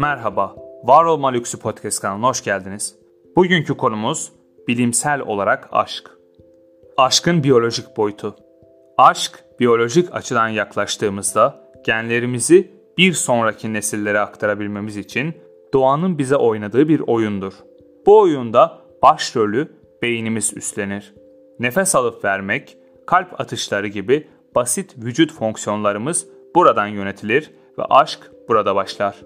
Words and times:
Merhaba, 0.00 0.56
Var 0.84 1.04
Olma 1.04 1.28
Lüksü 1.28 1.58
Podcast 1.58 2.00
kanalına 2.00 2.28
hoş 2.28 2.44
geldiniz. 2.44 2.96
Bugünkü 3.36 3.76
konumuz 3.76 4.32
bilimsel 4.68 5.20
olarak 5.20 5.68
aşk. 5.72 6.10
Aşkın 6.96 7.44
biyolojik 7.44 7.96
boyutu. 7.96 8.36
Aşk, 8.98 9.44
biyolojik 9.60 10.14
açıdan 10.14 10.48
yaklaştığımızda 10.48 11.72
genlerimizi 11.84 12.70
bir 12.98 13.12
sonraki 13.12 13.72
nesillere 13.72 14.20
aktarabilmemiz 14.20 14.96
için 14.96 15.34
doğanın 15.72 16.18
bize 16.18 16.36
oynadığı 16.36 16.88
bir 16.88 17.00
oyundur. 17.00 17.52
Bu 18.06 18.20
oyunda 18.20 18.78
başrolü 19.02 19.68
beynimiz 20.02 20.56
üstlenir. 20.56 21.14
Nefes 21.58 21.94
alıp 21.94 22.24
vermek, 22.24 22.76
kalp 23.06 23.40
atışları 23.40 23.88
gibi 23.88 24.28
basit 24.54 24.94
vücut 24.96 25.32
fonksiyonlarımız 25.32 26.26
buradan 26.54 26.86
yönetilir 26.86 27.50
ve 27.78 27.82
aşk 27.84 28.30
burada 28.48 28.74
başlar. 28.74 29.16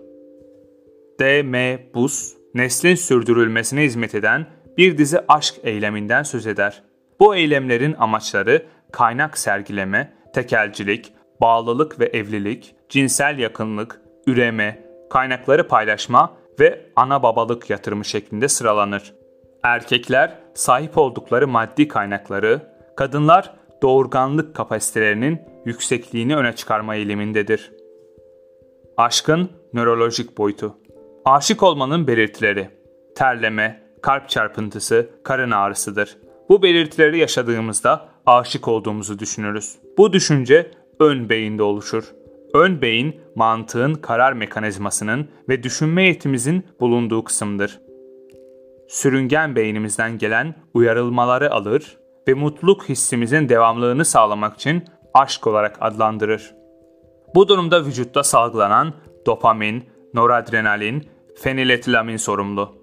D.M. 1.24 1.78
Bus, 1.94 2.34
neslin 2.54 2.94
sürdürülmesine 2.94 3.82
hizmet 3.82 4.14
eden 4.14 4.46
bir 4.78 4.98
dizi 4.98 5.18
aşk 5.28 5.54
eyleminden 5.62 6.22
söz 6.22 6.46
eder. 6.46 6.82
Bu 7.20 7.34
eylemlerin 7.34 7.94
amaçları 7.98 8.66
kaynak 8.92 9.38
sergileme, 9.38 10.12
tekelcilik, 10.34 11.12
bağlılık 11.40 12.00
ve 12.00 12.04
evlilik, 12.04 12.74
cinsel 12.88 13.38
yakınlık, 13.38 14.00
üreme, 14.26 14.84
kaynakları 15.10 15.68
paylaşma 15.68 16.32
ve 16.60 16.86
ana 16.96 17.22
babalık 17.22 17.70
yatırımı 17.70 18.04
şeklinde 18.04 18.48
sıralanır. 18.48 19.14
Erkekler 19.62 20.38
sahip 20.54 20.98
oldukları 20.98 21.48
maddi 21.48 21.88
kaynakları, 21.88 22.60
kadınlar 22.96 23.54
doğurganlık 23.82 24.56
kapasitelerinin 24.56 25.40
yüksekliğini 25.64 26.36
öne 26.36 26.54
çıkarma 26.54 26.94
eğilimindedir. 26.94 27.72
Aşkın 28.96 29.50
nörolojik 29.72 30.38
boyutu 30.38 30.83
Aşık 31.24 31.62
olmanın 31.62 32.06
belirtileri 32.06 32.70
terleme, 33.16 33.82
kalp 34.02 34.28
çarpıntısı, 34.28 35.10
karın 35.22 35.50
ağrısıdır. 35.50 36.16
Bu 36.48 36.62
belirtileri 36.62 37.18
yaşadığımızda 37.18 38.08
aşık 38.26 38.68
olduğumuzu 38.68 39.18
düşünürüz. 39.18 39.78
Bu 39.98 40.12
düşünce 40.12 40.70
ön 41.00 41.28
beyinde 41.28 41.62
oluşur. 41.62 42.04
Ön 42.54 42.82
beyin 42.82 43.20
mantığın 43.34 43.94
karar 43.94 44.32
mekanizmasının 44.32 45.28
ve 45.48 45.62
düşünme 45.62 46.02
yetimizin 46.02 46.66
bulunduğu 46.80 47.24
kısımdır. 47.24 47.80
Sürüngen 48.88 49.56
beynimizden 49.56 50.18
gelen 50.18 50.54
uyarılmaları 50.74 51.52
alır 51.52 51.98
ve 52.28 52.34
mutluluk 52.34 52.88
hissimizin 52.88 53.48
devamlılığını 53.48 54.04
sağlamak 54.04 54.54
için 54.54 54.84
aşk 55.14 55.46
olarak 55.46 55.76
adlandırır. 55.80 56.54
Bu 57.34 57.48
durumda 57.48 57.84
vücutta 57.84 58.22
salgılanan 58.22 58.94
dopamin, 59.26 59.84
noradrenalin, 60.14 61.13
feniletilamin 61.36 62.16
sorumlu. 62.16 62.74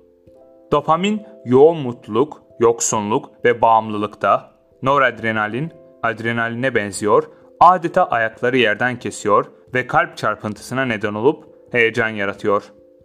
Dopamin 0.72 1.22
yoğun 1.46 1.78
mutluluk, 1.78 2.42
yoksunluk 2.60 3.46
ve 3.46 3.62
bağımlılıkta, 3.62 4.52
noradrenalin 4.82 5.72
adrenaline 6.04 6.76
benziyor, 6.76 7.24
adeta 7.60 8.06
ayakları 8.06 8.58
yerden 8.58 9.00
kesiyor 9.00 9.46
ve 9.74 9.88
kalp 9.88 10.18
çarpıntısına 10.18 10.86
neden 10.86 11.14
olup 11.14 11.44
heyecan 11.72 12.10
yaratıyor. 12.10 12.64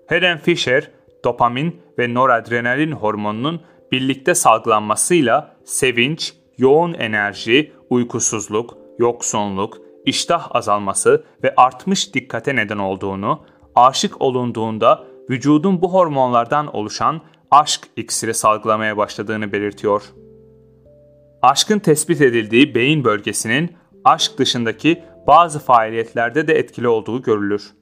Helen 0.08 0.38
Fisher, 0.38 0.90
dopamin 1.24 1.82
ve 1.98 2.14
noradrenalin 2.14 2.92
hormonunun 2.92 3.60
birlikte 3.92 4.34
salgılanmasıyla 4.34 5.56
sevinç, 5.64 6.34
yoğun 6.58 6.94
enerji, 6.94 7.72
uykusuzluk, 7.90 8.78
yoksunluk, 8.98 9.78
iştah 10.04 10.56
azalması 10.56 11.24
ve 11.42 11.54
artmış 11.56 12.14
dikkate 12.14 12.56
neden 12.56 12.78
olduğunu, 12.78 13.40
aşık 13.74 14.22
olunduğunda 14.22 15.04
vücudun 15.30 15.82
bu 15.82 15.92
hormonlardan 15.92 16.76
oluşan 16.76 17.20
aşk 17.50 17.80
iksiri 17.96 18.34
salgılamaya 18.34 18.96
başladığını 18.96 19.52
belirtiyor. 19.52 20.02
Aşkın 21.42 21.78
tespit 21.78 22.20
edildiği 22.20 22.74
beyin 22.74 23.04
bölgesinin 23.04 23.76
aşk 24.04 24.38
dışındaki 24.38 25.02
bazı 25.26 25.58
faaliyetlerde 25.58 26.48
de 26.48 26.54
etkili 26.54 26.88
olduğu 26.88 27.22
görülür. 27.22 27.72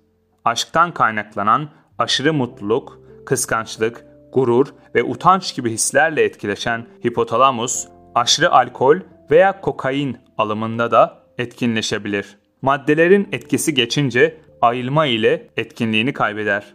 Aşktan 0.44 0.94
kaynaklanan 0.94 1.68
aşırı 1.98 2.34
mutluluk, 2.34 3.00
kıskançlık, 3.26 4.04
gurur 4.32 4.66
ve 4.94 5.02
utanç 5.02 5.54
gibi 5.54 5.70
hislerle 5.70 6.22
etkileşen 6.22 6.86
hipotalamus, 7.06 7.88
aşırı 8.14 8.52
alkol 8.52 8.96
veya 9.30 9.60
kokain 9.60 10.16
alımında 10.38 10.90
da 10.90 11.22
etkinleşebilir. 11.38 12.38
Maddelerin 12.62 13.28
etkisi 13.32 13.74
geçince 13.74 14.40
ayılma 14.60 15.06
ile 15.06 15.48
etkinliğini 15.56 16.12
kaybeder. 16.12 16.74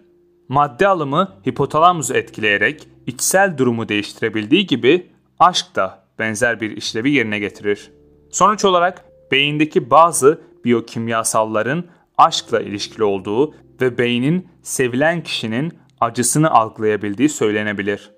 Madde 0.49 0.87
alımı 0.87 1.35
hipotalamusu 1.47 2.13
etkileyerek 2.13 2.87
içsel 3.07 3.57
durumu 3.57 3.89
değiştirebildiği 3.89 4.65
gibi 4.65 5.07
aşk 5.39 5.75
da 5.75 6.03
benzer 6.19 6.61
bir 6.61 6.77
işlevi 6.77 7.11
yerine 7.11 7.39
getirir. 7.39 7.91
Sonuç 8.31 8.65
olarak 8.65 9.05
beyindeki 9.31 9.89
bazı 9.89 10.41
biyokimyasalların 10.65 11.83
aşkla 12.17 12.59
ilişkili 12.59 13.03
olduğu 13.03 13.53
ve 13.81 13.97
beynin 13.97 14.47
sevilen 14.63 15.23
kişinin 15.23 15.73
acısını 15.99 16.51
algılayabildiği 16.51 17.29
söylenebilir. 17.29 18.11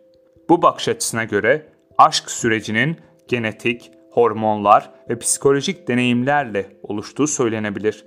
Bu 0.49 0.61
bakış 0.61 0.87
açısına 0.87 1.23
göre 1.23 1.69
aşk 1.97 2.31
sürecinin 2.31 2.97
genetik, 3.27 3.91
hormonlar 4.11 4.89
ve 5.09 5.19
psikolojik 5.19 5.87
deneyimlerle 5.87 6.77
oluştuğu 6.83 7.27
söylenebilir. 7.27 8.05